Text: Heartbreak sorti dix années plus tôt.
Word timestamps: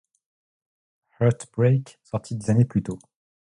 Heartbreak 1.19 1.99
sorti 2.01 2.33
dix 2.33 2.49
années 2.49 2.65
plus 2.65 2.81
tôt. 2.81 2.97